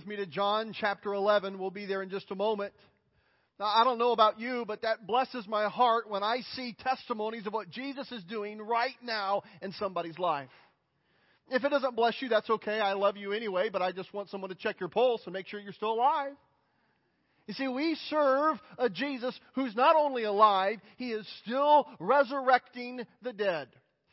[0.00, 1.58] with me to John chapter 11.
[1.58, 2.72] We'll be there in just a moment.
[3.58, 7.46] Now, I don't know about you, but that blesses my heart when I see testimonies
[7.46, 10.48] of what Jesus is doing right now in somebody's life.
[11.50, 12.80] If it doesn't bless you, that's okay.
[12.80, 15.46] I love you anyway, but I just want someone to check your pulse and make
[15.48, 16.32] sure you're still alive.
[17.46, 23.34] You see, we serve a Jesus who's not only alive, he is still resurrecting the
[23.34, 23.68] dead.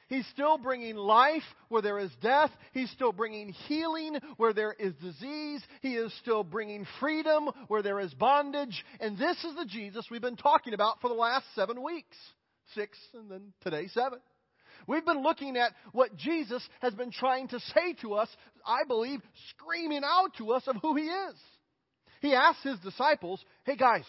[0.08, 2.52] He's still bringing life where there is death.
[2.71, 5.62] He's still bringing healing where there is disease.
[5.82, 8.86] He is still bringing freedom where there is bondage.
[9.02, 12.16] And this is the Jesus we've been talking about for the last seven weeks.
[12.73, 14.20] Six, and then today, seven.
[14.88, 18.30] We've been looking at what Jesus has been trying to say to us,
[18.66, 21.36] I believe, screaming out to us of who He is.
[22.22, 24.05] He asked His disciples, Hey guys,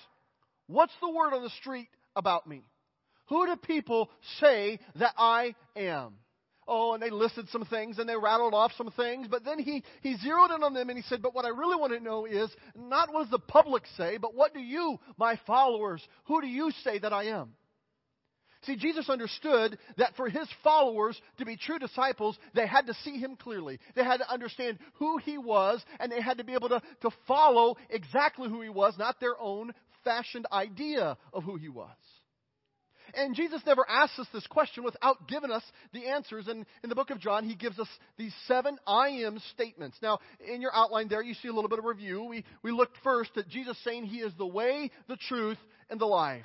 [0.69, 2.63] what's the word on the street about me?
[3.29, 4.11] Who do people
[4.41, 6.15] say that I am?
[6.67, 9.83] Oh, and they listed some things and they rattled off some things, but then he,
[10.03, 12.27] he zeroed in on them and he said, But what I really want to know
[12.27, 16.47] is not what does the public say, but what do you, my followers, who do
[16.47, 17.55] you say that I am?
[18.65, 23.19] See, Jesus understood that for his followers to be true disciples, they had to see
[23.19, 23.79] him clearly.
[23.95, 27.11] They had to understand who he was, and they had to be able to, to
[27.27, 29.73] follow exactly who he was, not their own
[30.05, 31.97] fashioned idea of who he was.
[33.15, 36.49] And Jesus never asks us this question without giving us the answers.
[36.49, 39.97] And in the book of John, he gives us these seven I am statements.
[40.03, 42.25] Now, in your outline there, you see a little bit of review.
[42.25, 45.59] We, we looked first at Jesus saying he is the way, the truth,
[45.91, 46.45] and the life.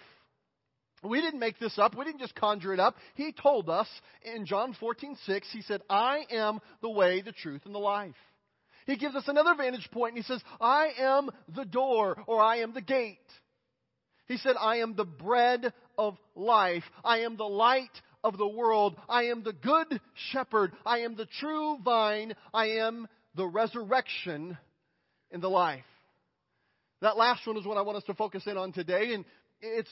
[1.03, 1.97] We didn't make this up.
[1.97, 2.95] We didn't just conjure it up.
[3.15, 3.87] He told us
[4.23, 8.15] in John 14, 6, he said, I am the way, the truth, and the life.
[8.85, 12.57] He gives us another vantage point and he says, I am the door or I
[12.57, 13.17] am the gate.
[14.27, 16.83] He said, I am the bread of life.
[17.03, 17.91] I am the light
[18.23, 18.95] of the world.
[19.09, 19.99] I am the good
[20.31, 20.71] shepherd.
[20.85, 22.33] I am the true vine.
[22.53, 24.57] I am the resurrection
[25.31, 25.83] and the life.
[27.01, 29.25] That last one is what I want us to focus in on today, and
[29.61, 29.89] it's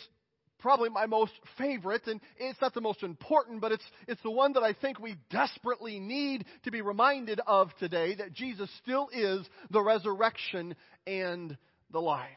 [0.59, 4.53] probably my most favorite, and it's not the most important, but it's, it's the one
[4.53, 9.45] that I think we desperately need to be reminded of today that Jesus still is
[9.71, 10.75] the resurrection
[11.05, 11.57] and
[11.91, 12.29] the life.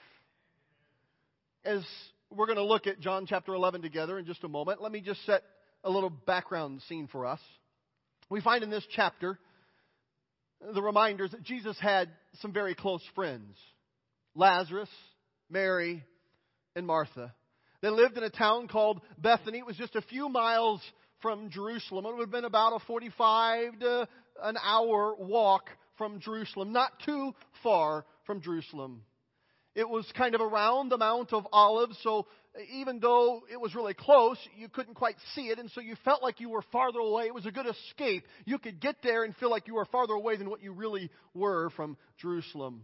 [1.65, 1.83] As
[2.31, 5.01] we're going to look at John chapter 11 together in just a moment, let me
[5.01, 5.43] just set
[5.83, 7.41] a little background scene for us.
[8.29, 9.39] We find in this chapter
[10.75, 12.11] the reminders that Jesus had
[12.41, 13.57] some very close friends
[14.35, 14.91] Lazarus,
[15.49, 16.05] Mary,
[16.77, 17.33] and Martha.
[17.81, 19.59] They lived in a town called Bethany.
[19.59, 20.83] It was just a few miles
[21.23, 22.05] from Jerusalem.
[22.05, 24.09] It would have been about a 45 to
[24.43, 27.33] an hour walk from Jerusalem, not too
[27.63, 29.03] far from Jerusalem.
[29.75, 32.27] It was kind of around the Mount of Olives, so
[32.73, 36.23] even though it was really close, you couldn't quite see it, and so you felt
[36.23, 37.25] like you were farther away.
[37.25, 38.25] It was a good escape.
[38.45, 41.11] You could get there and feel like you were farther away than what you really
[41.35, 42.83] were from Jerusalem.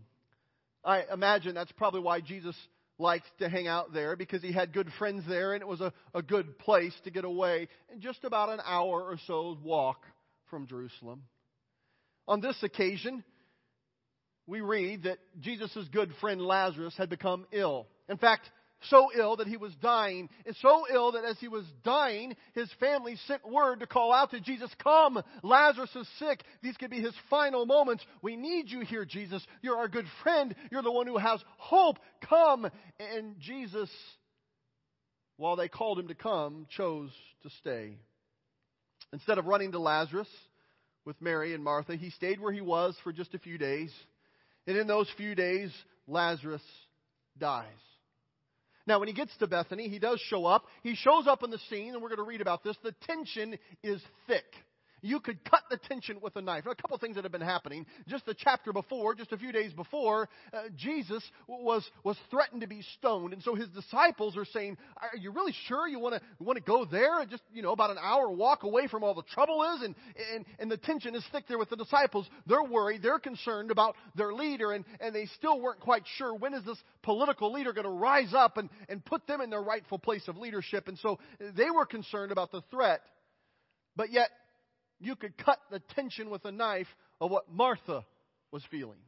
[0.84, 2.56] I imagine that's probably why Jesus
[2.99, 5.93] liked to hang out there because he had good friends there and it was a,
[6.15, 7.69] a good place to get away.
[7.91, 10.05] And just about an hour or so's walk
[10.51, 11.22] from Jerusalem.
[12.28, 13.25] On this occasion,
[14.50, 17.87] we read that Jesus' good friend Lazarus had become ill.
[18.09, 18.50] In fact,
[18.88, 22.69] so ill that he was dying, and so ill that as he was dying, his
[22.81, 26.43] family sent word to call out to Jesus, Come, Lazarus is sick.
[26.62, 28.05] These could be his final moments.
[28.22, 29.47] We need you here, Jesus.
[29.62, 30.55] You're our good friend.
[30.72, 31.99] You're the one who has hope.
[32.28, 32.69] Come.
[32.99, 33.91] And Jesus,
[35.37, 37.10] while they called him to come, chose
[37.44, 37.99] to stay.
[39.12, 40.28] Instead of running to Lazarus
[41.05, 43.93] with Mary and Martha, he stayed where he was for just a few days.
[44.66, 45.71] And in those few days,
[46.06, 46.62] Lazarus
[47.38, 47.66] dies.
[48.87, 50.65] Now, when he gets to Bethany, he does show up.
[50.82, 52.76] He shows up on the scene, and we're going to read about this.
[52.82, 54.44] The tension is thick.
[55.03, 56.66] You could cut the tension with a knife.
[56.66, 57.87] A couple of things that have been happening.
[58.06, 62.66] Just the chapter before, just a few days before, uh, Jesus was, was threatened to
[62.66, 63.33] be stoned.
[63.33, 66.65] And so his disciples are saying, Are you really sure you want to want to
[66.65, 67.25] go there?
[67.28, 69.83] Just, you know, about an hour walk away from all the trouble is?
[69.83, 69.94] And,
[70.34, 72.27] and, and the tension is thick there with the disciples.
[72.47, 73.03] They're worried.
[73.03, 74.72] They're concerned about their leader.
[74.72, 78.34] And, and they still weren't quite sure when is this political leader going to rise
[78.34, 80.89] up and, and put them in their rightful place of leadership.
[80.89, 83.01] And so they were concerned about the threat.
[83.97, 84.30] But yet,
[85.00, 86.86] you could cut the tension with a knife
[87.20, 88.04] of what Martha
[88.52, 88.98] was feeling.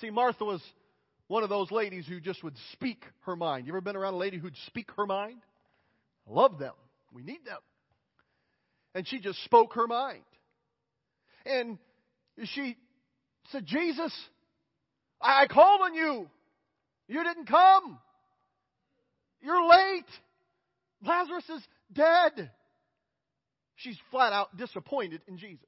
[0.00, 0.62] See, Martha was
[1.28, 3.66] one of those ladies who just would speak her mind.
[3.66, 5.40] You ever been around a lady who'd speak her mind?
[6.28, 6.74] I love them.
[7.12, 7.58] We need them.
[8.94, 10.22] And she just spoke her mind.
[11.46, 11.78] And
[12.44, 12.76] she
[13.50, 14.12] said, Jesus,
[15.20, 16.28] I called on you.
[17.08, 17.98] You didn't come.
[19.40, 20.04] You're late.
[21.04, 22.50] Lazarus is dead.
[23.76, 25.66] She's flat out disappointed in Jesus.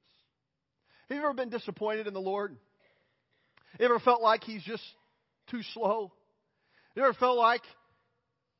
[1.09, 2.55] Have you ever been disappointed in the Lord?
[3.79, 4.83] Ever felt like he's just
[5.51, 6.11] too slow?
[6.95, 7.61] You ever felt like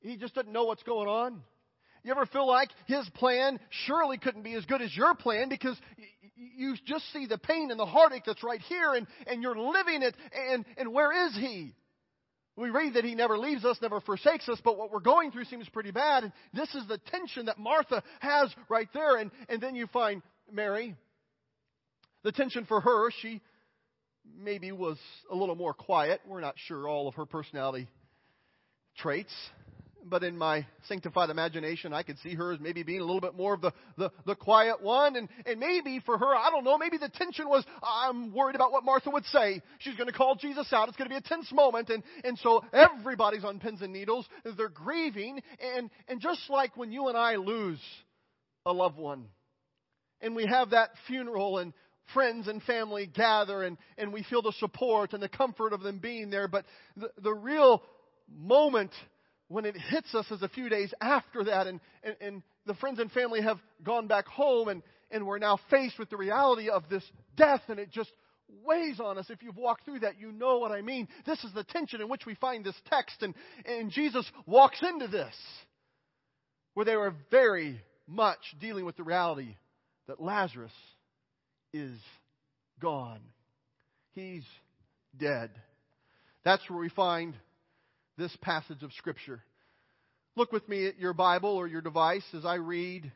[0.01, 1.41] he just doesn't know what's going on?
[2.03, 5.75] You ever feel like his plan surely couldn't be as good as your plan because
[6.35, 10.03] you just see the pain and the heartache that's right here and, and you're living
[10.03, 10.15] it
[10.51, 11.73] and, and where is he?
[12.57, 15.45] We read that he never leaves us, never forsakes us, but what we're going through
[15.45, 16.23] seems pretty bad.
[16.23, 19.17] And this is the tension that Martha has right there.
[19.17, 20.21] And, and then you find
[20.51, 20.95] Mary.
[22.23, 23.41] The tension for her, she
[24.37, 24.97] maybe was
[25.29, 26.21] a little more quiet.
[26.27, 27.89] We're not sure all of her personality
[28.97, 29.33] traits
[30.09, 33.35] but in my sanctified imagination, I could see her as maybe being a little bit
[33.35, 35.15] more of the, the, the quiet one.
[35.15, 38.71] And, and maybe for her, I don't know, maybe the tension was, I'm worried about
[38.71, 39.61] what Martha would say.
[39.79, 40.87] She's going to call Jesus out.
[40.87, 41.89] It's going to be a tense moment.
[41.89, 44.27] And, and so everybody's on pins and needles.
[44.57, 45.41] They're grieving.
[45.59, 47.79] And, and just like when you and I lose
[48.65, 49.25] a loved one,
[50.21, 51.73] and we have that funeral and
[52.13, 55.99] friends and family gather and, and we feel the support and the comfort of them
[55.99, 56.47] being there.
[56.47, 56.65] But
[56.95, 57.83] the, the real
[58.33, 58.91] moment
[59.47, 62.99] when it hits us is a few days after that, and, and, and the friends
[62.99, 64.81] and family have gone back home, and,
[65.11, 67.03] and we're now faced with the reality of this
[67.37, 68.11] death, and it just
[68.63, 69.29] weighs on us.
[69.29, 71.07] If you've walked through that, you know what I mean.
[71.25, 75.07] This is the tension in which we find this text, and, and Jesus walks into
[75.07, 75.35] this,
[76.73, 79.55] where they were very much dealing with the reality
[80.07, 80.71] that Lazarus
[81.73, 81.97] is
[82.79, 83.19] gone.
[84.13, 84.43] He's
[85.17, 85.49] dead.
[86.43, 87.35] That's where we find
[88.17, 89.41] this passage of Scripture.
[90.35, 93.11] Look with me at your Bible or your device as I read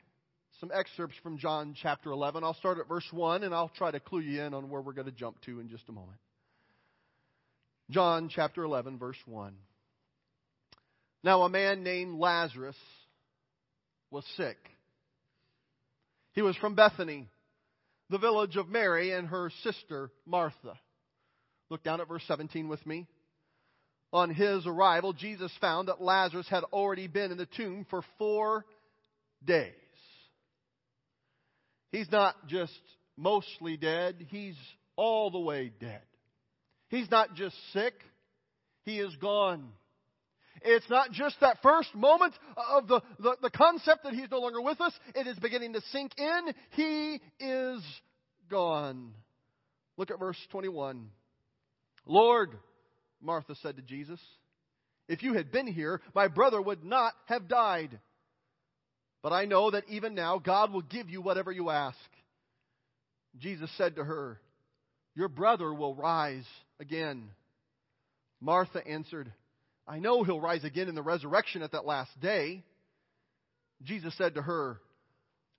[0.60, 2.44] some excerpts from John chapter 11.
[2.44, 4.94] I'll start at verse 1 and I'll try to clue you in on where we're
[4.94, 6.20] going to jump to in just a moment.
[7.90, 9.54] John chapter 11, verse 1.
[11.24, 12.78] Now, a man named Lazarus
[14.12, 14.58] was sick.
[16.34, 17.28] He was from Bethany,
[18.10, 20.80] the village of Mary and her sister Martha.
[21.70, 23.08] Look down at verse 17 with me
[24.12, 28.66] on his arrival, Jesus found that Lazarus had already been in the tomb for four
[29.46, 29.74] days.
[31.92, 32.80] He's not just
[33.18, 34.56] mostly dead, he's
[34.96, 36.02] all the way dead.
[36.90, 37.94] He's not just sick,
[38.84, 39.70] he is gone.
[40.62, 44.62] It's not just that first moment of the, the, the, concept that he's no longer
[44.62, 44.94] with us.
[45.16, 46.54] It is beginning to sink in.
[46.72, 47.82] He is
[48.50, 49.14] gone.
[49.96, 51.10] Look at verse 21.
[52.06, 52.58] Lord,
[53.22, 54.20] Martha said to Jesus,
[55.08, 58.00] If you had been here, my brother would not have died.
[59.22, 61.98] But I know that even now God will give you whatever you ask.
[63.38, 64.40] Jesus said to her,
[65.16, 66.48] Your brother will rise
[66.80, 67.30] again.
[68.40, 69.32] Martha answered,
[69.88, 72.64] I know he'll rise again in the resurrection at that last day.
[73.84, 74.80] Jesus said to her,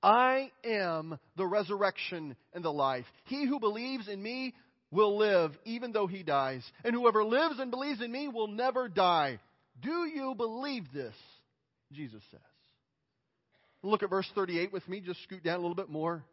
[0.03, 3.05] I am the resurrection and the life.
[3.25, 4.55] He who believes in me
[4.91, 6.63] will live even though he dies.
[6.85, 9.39] And whoever lives and believes in me will never die.
[9.81, 11.15] Do you believe this?
[11.93, 12.41] Jesus says.
[13.83, 15.01] Look at verse 38 with me.
[15.01, 16.25] Just scoot down a little bit more.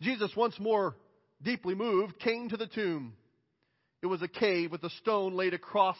[0.00, 0.94] Jesus, once more
[1.42, 3.14] deeply moved, came to the tomb.
[4.02, 5.96] It was a cave with a stone laid across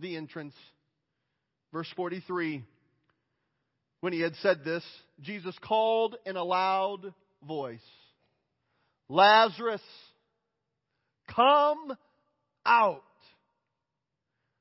[0.00, 0.54] the entrance.
[1.72, 2.64] Verse 43.
[4.00, 4.84] When he had said this,
[5.22, 7.12] Jesus called in a loud
[7.46, 7.80] voice,
[9.08, 9.82] Lazarus,
[11.34, 11.96] Come
[12.64, 13.02] out.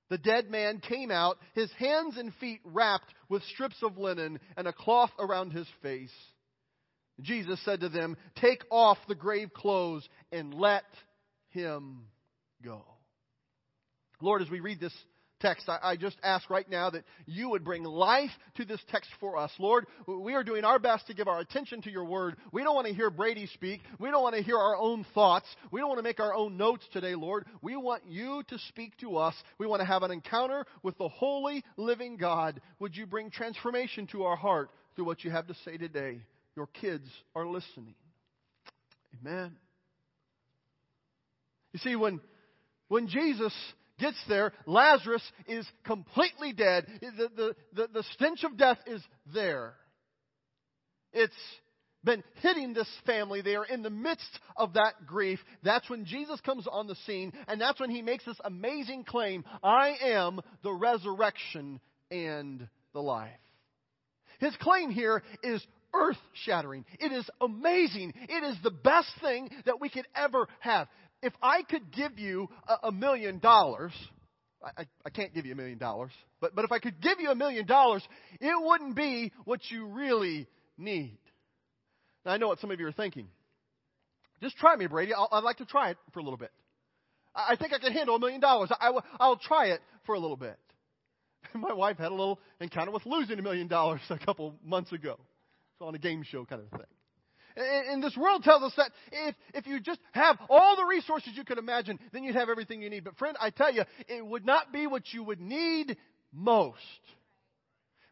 [0.10, 4.68] The dead man came out, his hands and feet wrapped with strips of linen and
[4.68, 6.14] a cloth around his face.
[7.22, 10.84] Jesus said to them, Take off the grave clothes and let
[11.50, 12.06] him
[12.64, 12.84] go.
[14.22, 14.96] Lord, as we read this
[15.40, 19.10] text, I, I, just ask right now that you would bring life to this text
[19.20, 19.52] for us.
[19.60, 22.38] Lord, we are doing our best to give our attention to your word.
[22.52, 23.82] We don't want to hear Brady speak.
[24.00, 25.48] We don't want to hear our own thoughts.
[25.72, 27.46] We don't want to make our own notes today, Lord.
[27.62, 29.36] We want you to speak to us.
[29.58, 32.62] We want to have an encounter with the holy, living God.
[32.80, 36.22] Would you bring transformation to our heart through what you have to say today?
[36.56, 37.96] Your kids are listening.
[39.22, 39.56] Amen.
[41.74, 42.22] You see, when,
[42.88, 43.54] when Jesus
[44.00, 46.86] gets there, Lazarus is completely dead.
[47.02, 49.02] The, the, the, the stench of death is
[49.34, 49.74] there.
[51.14, 51.34] It's
[52.04, 53.42] been hitting this family.
[53.42, 55.40] They are in the midst of that grief.
[55.64, 59.44] That's when Jesus comes on the scene, and that's when he makes this amazing claim
[59.64, 61.80] I am the resurrection
[62.12, 63.32] and the life.
[64.40, 66.86] His claim here is earth shattering.
[67.00, 68.14] It is amazing.
[68.30, 70.88] It is the best thing that we could ever have
[71.22, 73.94] if I could give you a, a million dollars,
[74.64, 77.30] I, I can't give you a million dollars, but, but if I could give you
[77.30, 78.04] a million dollars,
[78.40, 81.18] it wouldn't be what you really need.
[82.26, 83.28] Now, I know what some of you are thinking.
[84.42, 85.14] Just try me, Brady.
[85.14, 86.52] i would like to try it for a little bit.
[87.36, 88.70] I I think I can handle a million dollars.
[88.72, 90.58] I, I'll try it for a little bit.
[91.54, 95.18] My wife had a little encounter with losing a million dollars a couple months ago.
[95.20, 96.88] It's on a game show kind of thing.
[97.56, 101.46] And this world tells us that if, if you just have all the resources you
[101.46, 103.04] could imagine, then you'd have everything you need.
[103.06, 105.96] But friend, I tell you, it would not be what you would need
[106.34, 106.80] most.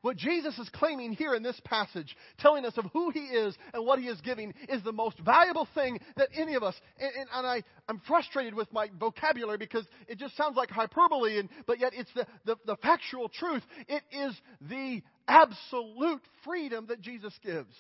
[0.04, 3.86] What Jesus is claiming here in this passage, telling us of who He is and
[3.86, 7.30] what He is giving, is the most valuable thing that any of us, and, and,
[7.34, 11.80] and I, I'm frustrated with my vocabulary because it just sounds like hyperbole, and, but
[11.80, 13.64] yet it's the, the, the factual truth.
[13.88, 17.74] It is the absolute freedom that Jesus gives.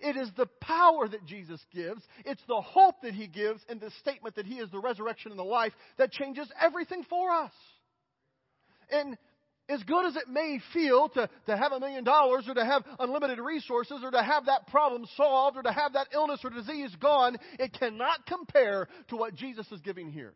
[0.00, 2.02] It is the power that Jesus gives.
[2.24, 5.38] It's the hope that He gives and the statement that He is the resurrection and
[5.38, 7.52] the life that changes everything for us.
[8.90, 9.18] And
[9.68, 12.84] as good as it may feel to, to have a million dollars or to have
[12.98, 16.94] unlimited resources or to have that problem solved or to have that illness or disease
[17.00, 20.32] gone, it cannot compare to what Jesus is giving here.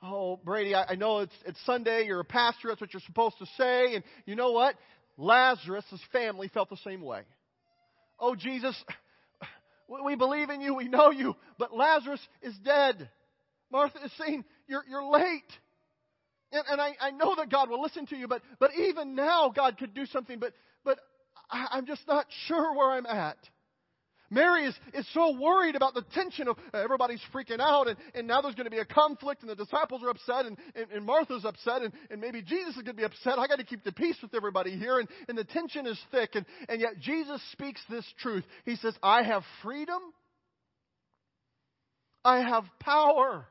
[0.00, 3.38] Oh, Brady, I, I know it's, it's Sunday, you're a pastor, that's what you're supposed
[3.38, 4.76] to say, and you know what?
[5.16, 7.22] Lazarus' family felt the same way.
[8.20, 8.76] Oh, Jesus,
[10.04, 13.08] we believe in you, we know you, but Lazarus is dead.
[13.70, 15.52] Martha is saying, You're, you're late.
[16.52, 19.52] And, and I, I know that God will listen to you, but, but even now
[19.54, 20.98] God could do something, but, but
[21.50, 23.36] I, I'm just not sure where I'm at.
[24.30, 28.26] Mary is, is so worried about the tension of uh, everybody's freaking out, and, and
[28.26, 31.04] now there's going to be a conflict, and the disciples are upset, and, and, and
[31.04, 33.38] Martha's upset, and, and maybe Jesus is going to be upset.
[33.38, 36.34] I got to keep the peace with everybody here, and, and the tension is thick,
[36.34, 38.44] and, and yet Jesus speaks this truth.
[38.64, 40.00] He says, I have freedom,
[42.24, 43.46] I have power,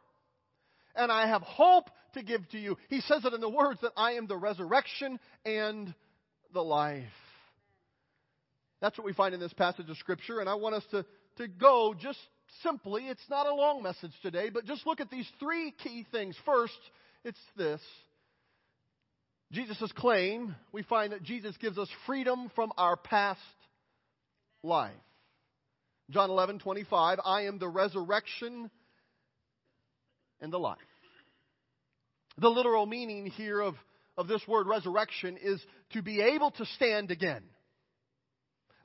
[0.95, 2.77] and I have hope to give to you.
[2.89, 5.93] He says it in the words that I am the resurrection and
[6.53, 7.03] the life.
[8.81, 11.05] That's what we find in this passage of Scripture, and I want us to,
[11.37, 12.19] to go just
[12.63, 13.07] simply.
[13.07, 16.35] It's not a long message today, but just look at these three key things.
[16.45, 16.77] First,
[17.23, 17.81] it's this
[19.51, 23.39] Jesus' claim, we find that Jesus gives us freedom from our past
[24.61, 24.91] life.
[26.09, 28.69] John 11, 25, I am the resurrection
[30.41, 30.77] and the life.
[32.37, 33.75] The literal meaning here of,
[34.17, 35.61] of this word resurrection is
[35.93, 37.43] to be able to stand again.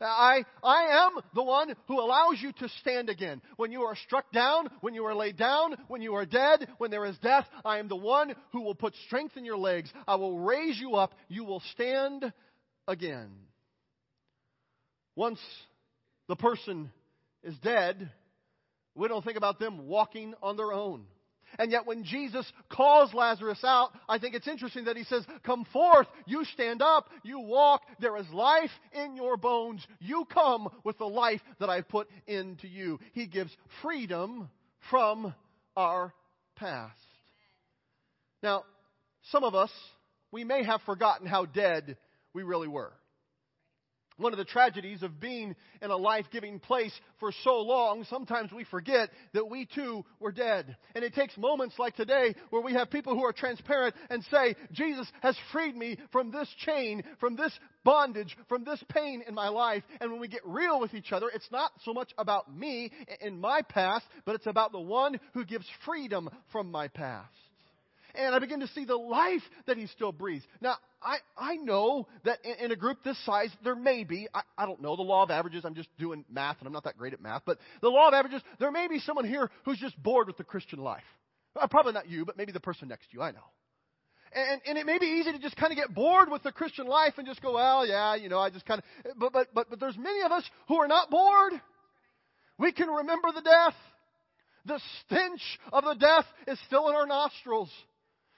[0.05, 3.41] I, I am the one who allows you to stand again.
[3.57, 6.91] When you are struck down, when you are laid down, when you are dead, when
[6.91, 9.93] there is death, I am the one who will put strength in your legs.
[10.07, 11.15] I will raise you up.
[11.29, 12.33] You will stand
[12.89, 13.31] again.
[15.15, 15.41] Once
[16.29, 16.91] the person
[17.43, 18.11] is dead,
[18.95, 21.05] we don't think about them walking on their own.
[21.59, 25.65] And yet, when Jesus calls Lazarus out, I think it's interesting that he says, Come
[25.73, 29.87] forth, you stand up, you walk, there is life in your bones.
[30.01, 32.99] You come with the life that I put into you.
[33.13, 34.49] He gives freedom
[34.91, 35.35] from
[35.77, 36.13] our
[36.57, 36.99] past.
[38.43, 38.65] Now,
[39.31, 39.71] some of us,
[40.33, 41.97] we may have forgotten how dead
[42.35, 42.93] we really were.
[44.23, 48.53] One of the tragedies of being in a life giving place for so long, sometimes
[48.53, 50.77] we forget that we too were dead.
[50.95, 54.55] And it takes moments like today where we have people who are transparent and say,
[54.71, 57.53] Jesus has freed me from this chain, from this
[57.83, 59.83] bondage, from this pain in my life.
[60.01, 63.41] And when we get real with each other, it's not so much about me in
[63.41, 67.29] my past, but it's about the one who gives freedom from my past
[68.15, 70.45] and I begin to see the life that he still breathes.
[70.61, 74.43] Now, I, I know that in, in a group this size, there may be, I,
[74.57, 76.97] I don't know, the law of averages, I'm just doing math and I'm not that
[76.97, 80.01] great at math, but the law of averages, there may be someone here who's just
[80.03, 81.03] bored with the Christian life.
[81.55, 83.45] Uh, probably not you, but maybe the person next to you, I know.
[84.35, 86.87] And, and it may be easy to just kind of get bored with the Christian
[86.87, 89.71] life and just go, well, yeah, you know, I just kind of, but, but, but,
[89.71, 91.53] but there's many of us who are not bored.
[92.59, 93.75] We can remember the death.
[94.65, 95.41] The stench
[95.73, 97.71] of the death is still in our nostrils.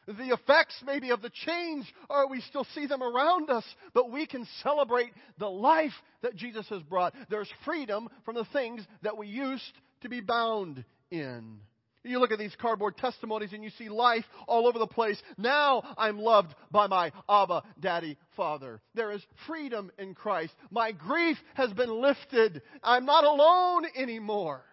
[0.06, 4.26] The effects maybe of the change, or we still see them around us, but we
[4.26, 5.92] can celebrate the life
[6.22, 7.14] that Jesus has brought.
[7.30, 11.58] There's freedom from the things that we used to be bound in.
[12.06, 15.20] You look at these cardboard testimonies and you see life all over the place.
[15.38, 18.82] Now I'm loved by my Abba, Daddy, Father.
[18.94, 20.52] There is freedom in Christ.
[20.70, 22.60] My grief has been lifted.
[22.82, 24.64] I'm not alone anymore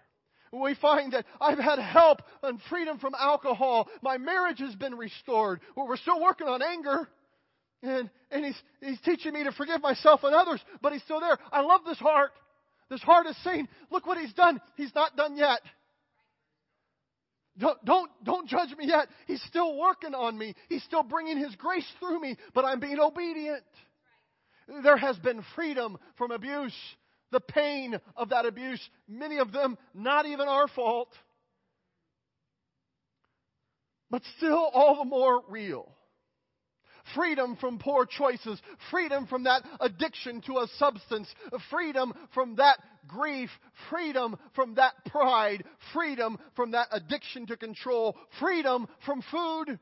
[0.51, 3.87] we find that I've had help and freedom from alcohol.
[4.01, 5.61] My marriage has been restored.
[5.75, 7.07] We're still working on anger.
[7.83, 11.37] And, and he's, he's teaching me to forgive myself and others, but he's still there.
[11.51, 12.31] I love this heart.
[12.89, 14.59] This heart is saying, look what he's done.
[14.75, 15.61] He's not done yet.
[17.57, 19.07] Don't, don't, don't judge me yet.
[19.27, 20.55] He's still working on me.
[20.69, 23.63] He's still bringing His grace through me, but I'm being obedient.
[24.83, 26.73] There has been freedom from abuse
[27.31, 31.09] the pain of that abuse, many of them not even our fault.
[34.11, 35.89] but still all the more real.
[37.15, 38.61] Freedom from poor choices,
[38.91, 41.33] freedom from that addiction to a substance,
[41.71, 43.49] freedom from that grief,
[43.89, 49.79] freedom from that pride, freedom from that addiction to control, freedom from food.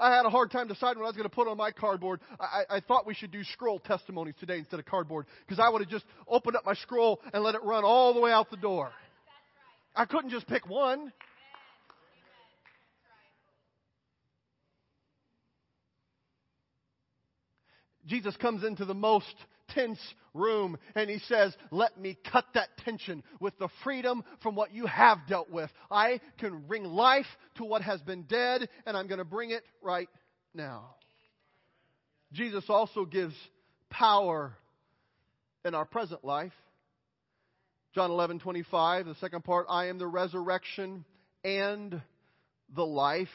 [0.00, 2.20] I had a hard time deciding what I was going to put on my cardboard.
[2.40, 5.82] I, I thought we should do scroll testimonies today instead of cardboard because I would
[5.82, 8.56] have just opened up my scroll and let it run all the way out the
[8.56, 8.90] door.
[9.94, 11.12] I couldn't just pick one.
[18.06, 19.34] Jesus comes into the most
[19.74, 20.00] tense
[20.34, 24.86] room and he says, Let me cut that tension with the freedom from what you
[24.86, 25.70] have dealt with.
[25.90, 29.62] I can bring life to what has been dead, and I'm going to bring it
[29.82, 30.08] right
[30.54, 30.94] now.
[32.32, 33.34] Jesus also gives
[33.90, 34.52] power
[35.64, 36.52] in our present life.
[37.94, 41.04] John 11, 25, the second part, I am the resurrection
[41.42, 42.00] and
[42.74, 43.28] the life.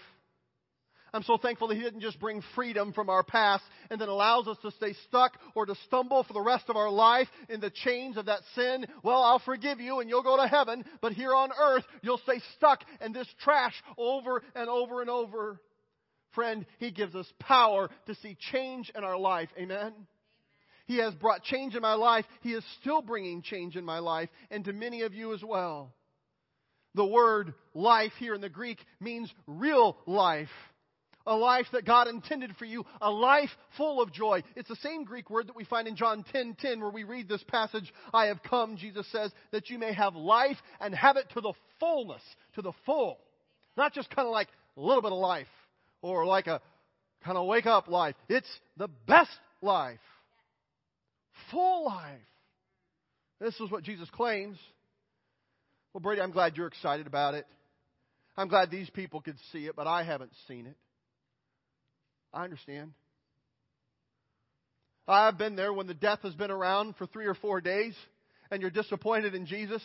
[1.15, 4.49] I'm so thankful that He didn't just bring freedom from our past and then allows
[4.49, 7.69] us to stay stuck or to stumble for the rest of our life in the
[7.69, 8.85] chains of that sin.
[9.01, 12.41] Well, I'll forgive you and you'll go to heaven, but here on earth, you'll stay
[12.57, 15.61] stuck in this trash over and over and over.
[16.33, 19.47] Friend, He gives us power to see change in our life.
[19.57, 19.93] Amen?
[20.85, 22.25] He has brought change in my life.
[22.41, 25.93] He is still bringing change in my life and to many of you as well.
[26.93, 30.49] The word life here in the Greek means real life
[31.27, 34.43] a life that God intended for you, a life full of joy.
[34.55, 37.03] It's the same Greek word that we find in John 10:10 10, 10, where we
[37.03, 41.17] read this passage, I have come, Jesus says, that you may have life and have
[41.17, 42.21] it to the fullness,
[42.55, 43.17] to the full.
[43.77, 45.47] Not just kind of like a little bit of life
[46.01, 46.61] or like a
[47.23, 48.15] kind of wake up life.
[48.29, 49.99] It's the best life.
[51.51, 52.19] Full life.
[53.39, 54.57] This is what Jesus claims.
[55.93, 57.45] Well, Brady, I'm glad you're excited about it.
[58.37, 60.75] I'm glad these people could see it, but I haven't seen it.
[62.33, 62.93] I understand.
[65.07, 67.95] I've been there when the death has been around for three or four days
[68.51, 69.81] and you're disappointed in Jesus.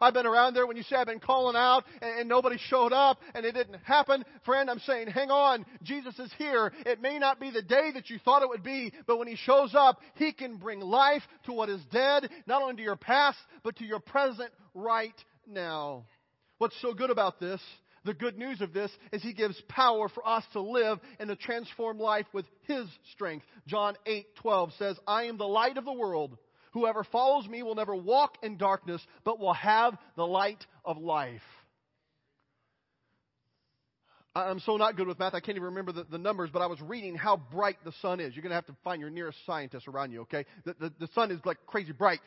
[0.00, 2.92] I've been around there when you say I've been calling out and, and, nobody showed
[2.92, 4.24] up and it didn't happen.
[4.44, 5.66] Friend, I'm saying, hang on.
[5.82, 6.72] Jesus is here.
[6.86, 9.36] It may not be the day that you thought it would be, but when He
[9.36, 13.38] shows up, He can bring life to what is dead, not only to your past,
[13.64, 15.14] but to your present right
[15.48, 16.04] now.
[16.58, 17.60] What's so good about this
[18.08, 21.36] the good news of this is he gives power for us to live and to
[21.36, 23.44] transform life with his strength.
[23.66, 26.38] John 8:12 says, "I am the light of the world.
[26.72, 31.44] Whoever follows me will never walk in darkness, but will have the light of life."
[34.34, 36.66] I'm so not good with math, I can't even remember the, the, numbers, but I
[36.66, 38.36] was reading how bright the sun is.
[38.36, 40.46] You're going to have to find your nearest scientist around you, okay?
[40.64, 42.20] The, the, the sun is like crazy bright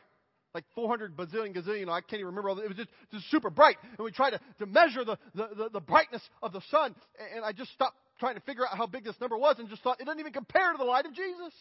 [0.54, 2.64] like 400 bazillion gazillion, I can't even remember.
[2.64, 3.78] It was just, just super bright.
[3.98, 6.96] And we tried to, to measure the, the, the, the brightness of the sun.
[7.36, 9.82] And I just stopped trying to figure out how big this number was and just
[9.82, 11.54] thought it doesn't even compare to the light of Jesus.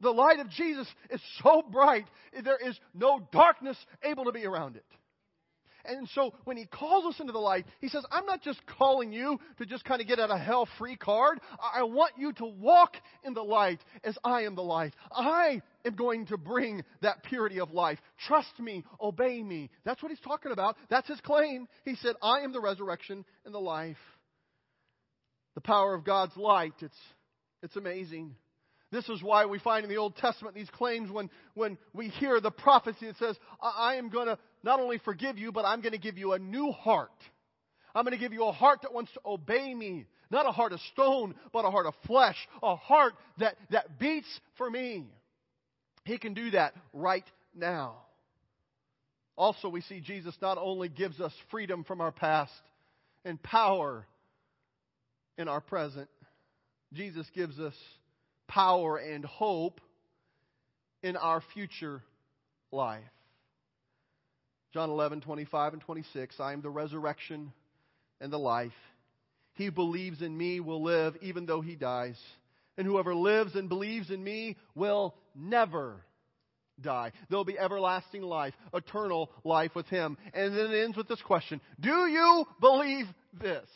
[0.00, 2.06] The light of Jesus is so bright,
[2.42, 4.84] there is no darkness able to be around it.
[5.84, 9.12] And so when he calls us into the light, he says, I'm not just calling
[9.12, 11.40] you to just kind of get at a hell free card.
[11.74, 14.94] I want you to walk in the light as I am the light.
[15.12, 17.98] I am going to bring that purity of life.
[18.26, 19.70] Trust me, obey me.
[19.84, 20.76] That's what he's talking about.
[20.88, 21.68] That's his claim.
[21.84, 23.96] He said, I am the resurrection and the life.
[25.54, 26.96] The power of God's light, it's,
[27.62, 28.34] it's amazing.
[28.90, 32.40] This is why we find in the Old Testament these claims when, when we hear
[32.40, 35.82] the prophecy that says, I, I am going to not only forgive you, but I'm
[35.82, 37.10] going to give you a new heart.
[37.94, 40.06] I'm going to give you a heart that wants to obey me.
[40.30, 42.36] Not a heart of stone, but a heart of flesh.
[42.62, 45.06] A heart that, that beats for me.
[46.04, 47.24] He can do that right
[47.54, 47.96] now.
[49.36, 52.52] Also, we see Jesus not only gives us freedom from our past
[53.24, 54.06] and power
[55.36, 56.08] in our present,
[56.94, 57.74] Jesus gives us
[58.48, 59.80] power and hope
[61.02, 62.02] in our future
[62.72, 63.02] life.
[64.74, 66.40] John 11, 25 and 26.
[66.40, 67.52] I am the resurrection
[68.20, 68.72] and the life.
[69.52, 72.20] He believes in me will live even though he dies.
[72.76, 76.04] And whoever lives and believes in me will never
[76.80, 77.12] die.
[77.30, 80.18] There'll be everlasting life, eternal life with him.
[80.32, 83.06] And then it ends with this question Do you believe
[83.40, 83.68] this?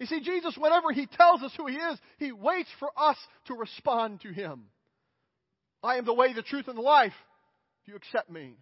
[0.00, 3.54] You see, Jesus, whenever He tells us who He is, He waits for us to
[3.54, 4.62] respond to Him.
[5.82, 7.12] I am the way, the truth, and the life.
[7.84, 8.56] Do you accept me?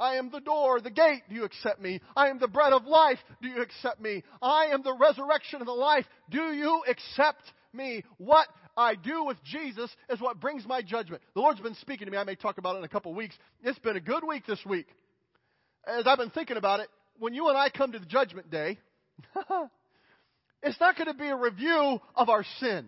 [0.00, 1.22] I am the door, the gate.
[1.28, 2.00] Do you accept me?
[2.16, 3.18] I am the bread of life.
[3.42, 4.24] Do you accept me?
[4.40, 6.06] I am the resurrection of the life.
[6.30, 7.42] Do you accept
[7.74, 8.02] me?
[8.16, 11.22] What I do with Jesus is what brings my judgment.
[11.34, 12.16] The Lord's been speaking to me.
[12.16, 13.36] I may talk about it in a couple of weeks.
[13.62, 14.86] It's been a good week this week.
[15.86, 18.78] As I've been thinking about it, when you and I come to the judgment day,
[20.62, 22.86] it's not going to be a review of our sin.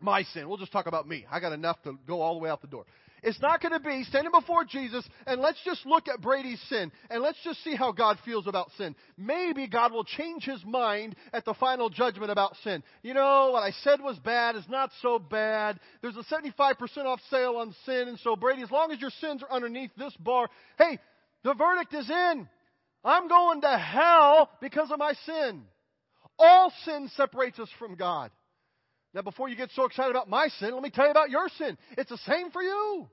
[0.00, 0.48] My sin.
[0.48, 1.24] We'll just talk about me.
[1.30, 2.84] I got enough to go all the way out the door.
[3.24, 6.92] It's not going to be standing before Jesus and let's just look at Brady's sin
[7.08, 8.94] and let's just see how God feels about sin.
[9.16, 12.82] Maybe God will change his mind at the final judgment about sin.
[13.02, 15.80] You know, what I said was bad is not so bad.
[16.02, 19.42] There's a 75% off sale on sin and so Brady, as long as your sins
[19.42, 20.98] are underneath this bar, hey,
[21.44, 22.46] the verdict is in.
[23.02, 25.62] I'm going to hell because of my sin.
[26.38, 28.30] All sin separates us from God.
[29.14, 31.48] Now, before you get so excited about my sin, let me tell you about your
[31.56, 31.78] sin.
[31.96, 33.08] It's the same for you.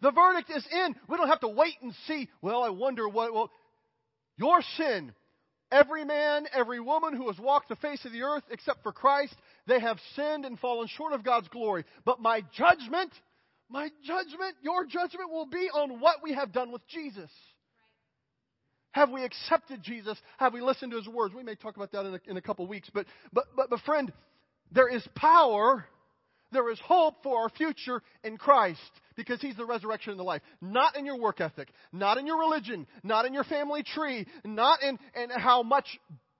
[0.00, 0.96] The verdict is in.
[1.08, 3.32] We don't have to wait and see, well, I wonder what.
[3.32, 3.50] Well,
[4.38, 5.12] your sin,
[5.70, 9.34] every man, every woman who has walked the face of the earth except for Christ,
[9.66, 11.84] they have sinned and fallen short of God's glory.
[12.04, 13.12] But my judgment,
[13.68, 17.30] my judgment, your judgment will be on what we have done with Jesus.
[18.92, 20.18] Have we accepted Jesus?
[20.38, 21.34] Have we listened to his words?
[21.34, 22.90] We may talk about that in a, in a couple weeks.
[22.92, 24.12] But, but, but, but friend,
[24.72, 25.84] there is power,
[26.50, 28.80] there is hope for our future in Christ
[29.16, 30.42] because He's the resurrection and the life.
[30.60, 34.82] Not in your work ethic, not in your religion, not in your family tree, not
[34.82, 35.86] in, in how much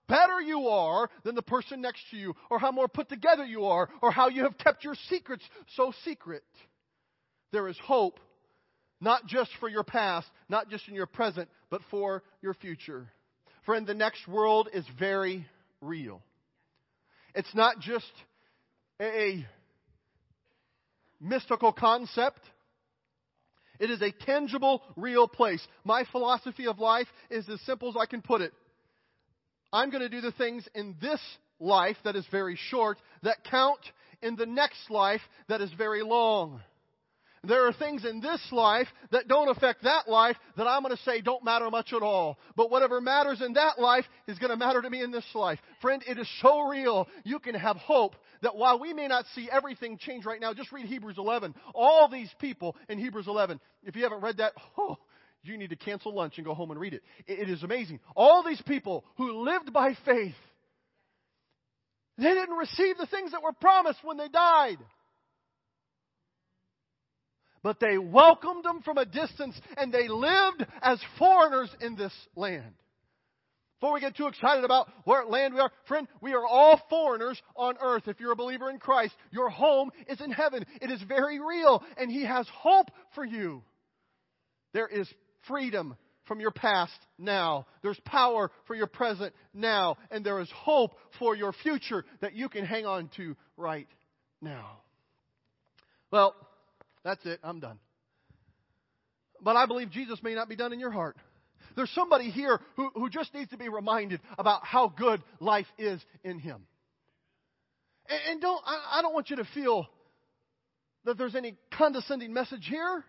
[0.08, 3.66] better you are than the person next to you, or how more put together you
[3.66, 5.44] are, or how you have kept your secrets
[5.76, 6.42] so secret.
[7.52, 8.18] There is hope,
[9.00, 13.08] not just for your past, not just in your present, but for your future.
[13.64, 15.46] Friend, the next world is very
[15.80, 16.22] real.
[17.34, 18.10] It's not just
[19.00, 19.46] a
[21.20, 22.40] mystical concept.
[23.78, 25.66] It is a tangible, real place.
[25.84, 28.52] My philosophy of life is as simple as I can put it.
[29.72, 31.20] I'm going to do the things in this
[31.58, 33.80] life that is very short that count
[34.20, 36.60] in the next life that is very long.
[37.44, 41.02] There are things in this life that don't affect that life that I'm going to
[41.02, 42.38] say don't matter much at all.
[42.54, 45.58] But whatever matters in that life is going to matter to me in this life.
[45.80, 47.08] Friend, it is so real.
[47.24, 50.70] You can have hope that while we may not see everything change right now, just
[50.70, 51.52] read Hebrews 11.
[51.74, 54.96] All these people in Hebrews 11, if you haven't read that, oh,
[55.42, 57.02] you need to cancel lunch and go home and read it.
[57.26, 57.98] It is amazing.
[58.14, 60.36] All these people who lived by faith,
[62.18, 64.78] they didn't receive the things that were promised when they died
[67.62, 72.74] but they welcomed them from a distance and they lived as foreigners in this land.
[73.80, 77.40] Before we get too excited about what land we are, friend, we are all foreigners
[77.56, 78.04] on earth.
[78.06, 80.64] If you're a believer in Christ, your home is in heaven.
[80.80, 83.64] It is very real, and He has hope for you.
[84.72, 85.08] There is
[85.48, 85.96] freedom
[86.26, 87.66] from your past now.
[87.82, 89.96] There's power for your present now.
[90.10, 93.88] And there is hope for your future that you can hang on to right
[94.40, 94.78] now.
[96.10, 96.34] Well,
[97.04, 97.40] that's it.
[97.42, 97.78] I'm done.
[99.40, 101.16] But I believe Jesus may not be done in your heart.
[101.74, 106.00] There's somebody here who, who just needs to be reminded about how good life is
[106.22, 106.62] in Him.
[108.08, 109.86] And, and don't, I, I don't want you to feel
[111.04, 113.04] that there's any condescending message here.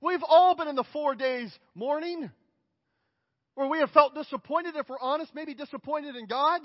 [0.00, 2.30] We've all been in the four days mourning
[3.54, 6.60] where we have felt disappointed, if we're honest, maybe disappointed in God.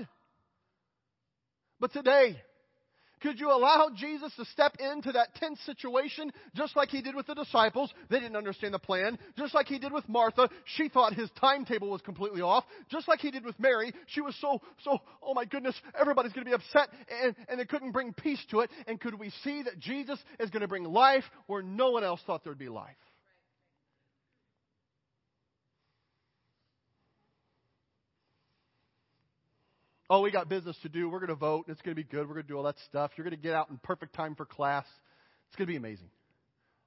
[1.79, 2.37] But today,
[3.25, 7.25] could you allow Jesus to step into that tense situation just like he did with
[7.25, 7.91] the disciples?
[8.07, 9.17] They didn't understand the plan.
[9.35, 10.47] Just like he did with Martha.
[10.77, 12.65] She thought his timetable was completely off.
[12.87, 13.93] Just like he did with Mary.
[14.05, 16.89] She was so, so, oh my goodness, everybody's going to be upset
[17.23, 18.69] and, and they couldn't bring peace to it.
[18.85, 22.21] And could we see that Jesus is going to bring life where no one else
[22.27, 22.93] thought there would be life?
[30.09, 31.09] Oh, we got business to do.
[31.09, 31.65] We're going to vote.
[31.67, 32.27] It's going to be good.
[32.27, 33.11] We're going to do all that stuff.
[33.17, 34.85] You're going to get out in perfect time for class.
[35.47, 36.09] It's going to be amazing.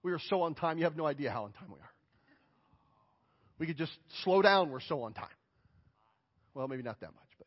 [0.04, 0.78] We are so on time.
[0.78, 1.90] You have no idea how on time we are.
[3.59, 4.70] We could just slow down.
[4.70, 5.26] We're so on time.
[6.54, 7.46] Well, maybe not that much, but.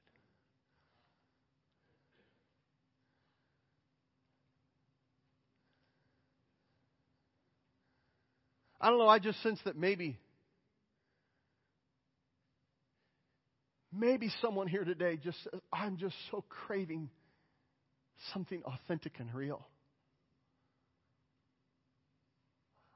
[8.81, 9.07] I don't know.
[9.07, 10.17] I just sense that maybe
[13.93, 17.09] Maybe someone here today just says, I'm just so craving
[18.33, 19.65] something authentic and real.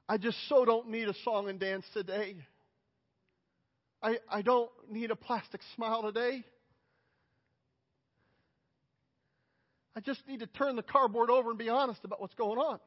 [0.08, 2.36] I just so don't need a song and dance today.
[4.02, 6.44] I, I don't need a plastic smile today.
[9.96, 12.78] I just need to turn the cardboard over and be honest about what's going on.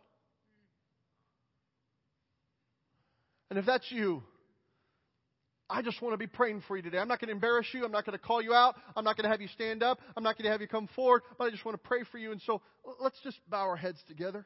[3.49, 4.23] And if that's you,
[5.69, 6.97] I just want to be praying for you today.
[6.97, 7.85] I'm not going to embarrass you.
[7.85, 8.75] I'm not going to call you out.
[8.95, 9.99] I'm not going to have you stand up.
[10.17, 12.17] I'm not going to have you come forward, but I just want to pray for
[12.17, 12.31] you.
[12.31, 12.61] And so
[12.99, 14.45] let's just bow our heads together.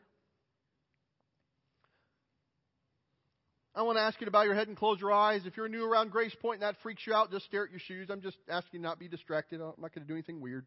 [3.76, 5.42] I want to ask you to bow your head and close your eyes.
[5.46, 7.80] If you're new around Grace Point and that freaks you out, just stare at your
[7.80, 8.10] shoes.
[8.12, 9.62] I'm just asking you not be distracted.
[9.62, 10.66] I'm not going to do anything weird.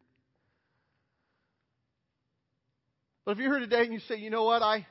[3.23, 4.87] But if you're here today and you say, you know what, I,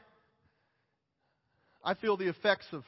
[1.85, 2.85] I feel the effects of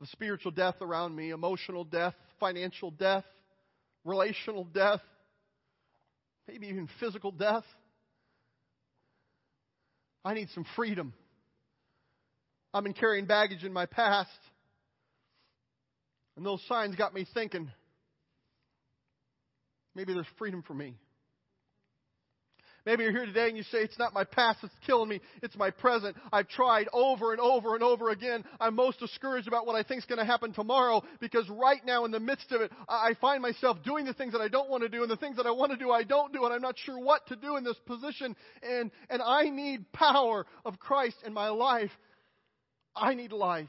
[0.00, 3.24] the spiritual death around me, emotional death, financial death,
[4.04, 5.00] relational death,
[6.48, 7.64] maybe even physical death.
[10.24, 11.12] I need some freedom.
[12.72, 14.30] I've been carrying baggage in my past.
[16.36, 17.70] And those signs got me thinking
[19.94, 20.94] maybe there's freedom for me.
[22.86, 25.56] Maybe you're here today and you say, It's not my past that's killing me, it's
[25.56, 26.16] my present.
[26.32, 28.44] I've tried over and over and over again.
[28.58, 32.04] I'm most discouraged about what I think is going to happen tomorrow because right now,
[32.04, 34.82] in the midst of it, I find myself doing the things that I don't want
[34.82, 36.62] to do, and the things that I want to do, I don't do, and I'm
[36.62, 38.34] not sure what to do in this position.
[38.62, 41.90] And, and I need power of Christ in my life.
[42.96, 43.68] I need life.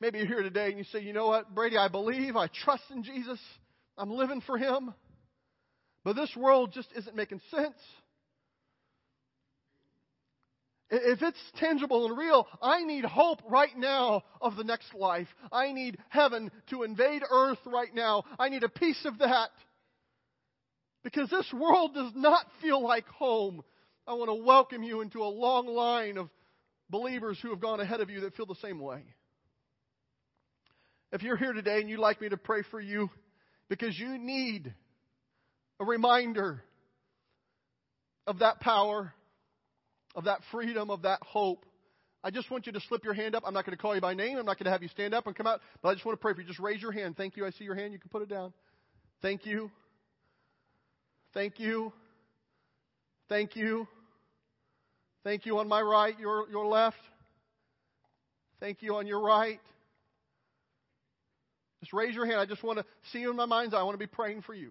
[0.00, 2.84] Maybe you're here today and you say, You know what, Brady, I believe, I trust
[2.90, 3.40] in Jesus,
[3.96, 4.92] I'm living for Him.
[6.06, 7.74] But this world just isn't making sense.
[10.88, 15.26] If it's tangible and real, I need hope right now of the next life.
[15.50, 18.22] I need heaven to invade earth right now.
[18.38, 19.50] I need a piece of that.
[21.02, 23.64] Because this world does not feel like home.
[24.06, 26.30] I want to welcome you into a long line of
[26.88, 29.02] believers who have gone ahead of you that feel the same way.
[31.10, 33.10] If you're here today and you'd like me to pray for you
[33.68, 34.72] because you need
[35.80, 36.62] a reminder
[38.26, 39.12] of that power,
[40.14, 41.64] of that freedom, of that hope.
[42.24, 43.44] I just want you to slip your hand up.
[43.46, 44.36] I'm not going to call you by name.
[44.36, 46.18] I'm not going to have you stand up and come out, but I just want
[46.18, 46.46] to pray for you.
[46.46, 47.16] Just raise your hand.
[47.16, 47.46] Thank you.
[47.46, 47.92] I see your hand.
[47.92, 48.52] You can put it down.
[49.22, 49.70] Thank you.
[51.34, 51.92] Thank you.
[53.28, 53.86] Thank you.
[55.22, 56.96] Thank you on my right, your, your left.
[58.60, 59.60] Thank you on your right.
[61.80, 62.40] Just raise your hand.
[62.40, 63.80] I just want to see you in my mind's eye.
[63.80, 64.70] I want to be praying for you.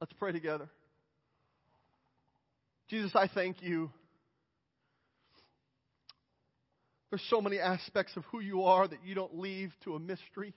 [0.00, 0.68] Let's pray together.
[2.88, 3.90] Jesus, I thank you.
[7.10, 10.52] There's so many aspects of who you are that you don't leave to a mystery.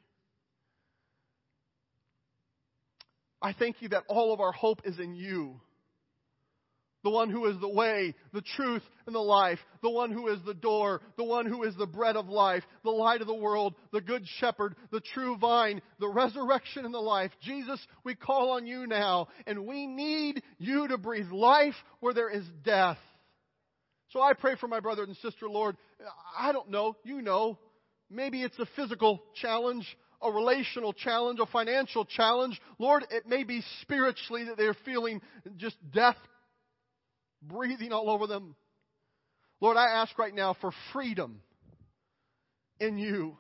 [3.42, 5.62] I thank you that all of our hope is in you
[7.04, 10.40] the one who is the way, the truth, and the life, the one who is
[10.46, 13.76] the door, the one who is the bread of life, the light of the world,
[13.92, 17.32] the good shepherd, the true vine, the resurrection and the life.
[17.42, 22.30] Jesus, we call on you now, and we need you to breathe life where there
[22.30, 22.98] is death.
[24.10, 25.78] So I pray for my brother and sister, Lord.
[26.38, 26.96] I don't know.
[27.04, 27.60] You know.
[28.10, 29.86] Maybe it's a physical challenge,
[30.22, 32.60] a relational challenge, a financial challenge.
[32.80, 35.22] Lord, it may be spiritually that they're feeling
[35.58, 36.16] just death
[37.42, 38.56] breathing all over them.
[39.60, 41.42] Lord, I ask right now for freedom
[42.80, 43.38] in you.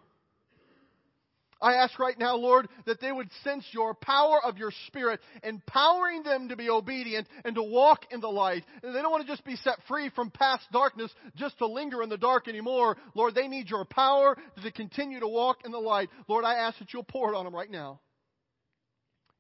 [1.60, 6.22] I ask right now, Lord, that they would sense your power of your Spirit, empowering
[6.22, 8.64] them to be obedient and to walk in the light.
[8.84, 12.04] And they don't want to just be set free from past darkness just to linger
[12.04, 12.98] in the dark anymore.
[13.16, 16.10] Lord, they need your power to continue to walk in the light.
[16.28, 18.02] Lord, I ask that you'll pour it on them right now.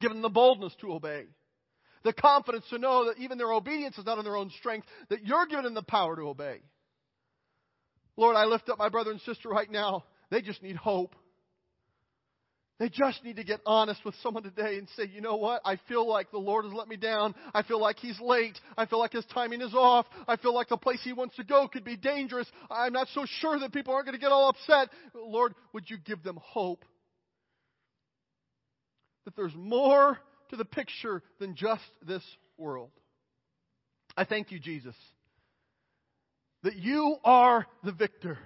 [0.01, 1.25] Give them the boldness to obey
[2.03, 5.25] the confidence to know that even their obedience is not in their own strength, that
[5.25, 6.59] you're giving them the power to obey.
[8.15, 10.03] Lord, I lift up my brother and sister right now.
[10.31, 11.15] They just need hope.
[12.79, 15.61] They just need to get honest with someone today and say, you know what?
[15.65, 17.33] I feel like the Lord has let me down.
[17.53, 18.59] I feel like He's late.
[18.77, 20.05] I feel like His timing is off.
[20.27, 22.47] I feel like the place He wants to go could be dangerous.
[22.69, 24.89] I'm not so sure that people aren't going to get all upset.
[25.15, 26.85] Lord, would you give them hope?
[29.25, 32.23] That there's more to the picture than just this
[32.57, 32.91] world.
[34.15, 34.95] I thank you, Jesus,
[36.63, 38.39] that you are the victor.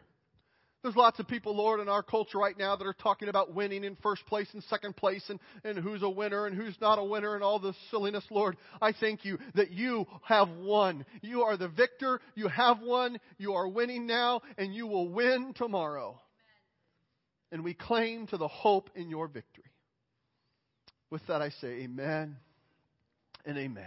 [0.83, 3.83] There's lots of people, Lord, in our culture right now that are talking about winning
[3.83, 7.03] in first place and second place and, and who's a winner and who's not a
[7.03, 8.57] winner and all this silliness, Lord.
[8.81, 11.05] I thank you that you have won.
[11.21, 12.19] You are the victor.
[12.33, 13.19] You have won.
[13.37, 16.19] You are winning now and you will win tomorrow.
[17.51, 19.70] And we claim to the hope in your victory.
[21.11, 22.37] With that, I say amen
[23.45, 23.83] and amen.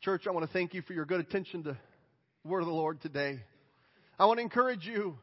[0.00, 1.78] Church, I want to thank you for your good attention to
[2.42, 3.38] the word of the Lord today.
[4.18, 5.16] I want to encourage you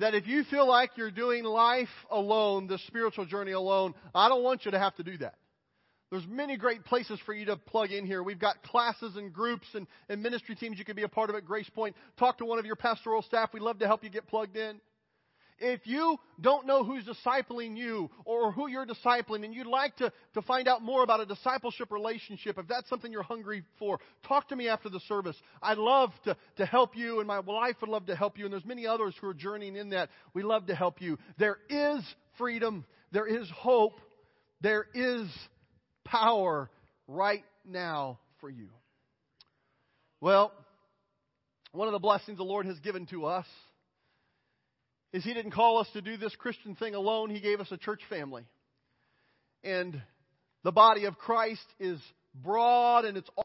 [0.00, 4.42] that if you feel like you're doing life alone, the spiritual journey alone, I don't
[4.42, 5.36] want you to have to do that.
[6.10, 8.24] There's many great places for you to plug in here.
[8.24, 11.36] We've got classes and groups and, and ministry teams you can be a part of
[11.36, 11.94] at Grace Point.
[12.18, 13.50] Talk to one of your pastoral staff.
[13.52, 14.80] We'd love to help you get plugged in.
[15.60, 20.12] If you don't know who's discipling you or who you're discipling and you'd like to,
[20.34, 24.48] to find out more about a discipleship relationship, if that's something you're hungry for, talk
[24.48, 25.36] to me after the service.
[25.60, 28.52] I'd love to, to help you and my wife would love to help you and
[28.52, 30.10] there's many others who are journeying in that.
[30.32, 31.18] We love to help you.
[31.38, 32.02] There is
[32.36, 32.84] freedom.
[33.10, 34.00] There is hope.
[34.60, 35.28] There is
[36.04, 36.70] power
[37.06, 38.68] right now for you.
[40.20, 40.52] Well,
[41.72, 43.46] one of the blessings the Lord has given to us
[45.12, 47.30] is He didn't call us to do this Christian thing alone.
[47.30, 48.44] He gave us a church family.
[49.64, 50.00] And
[50.64, 52.00] the body of Christ is
[52.34, 53.30] broad and it's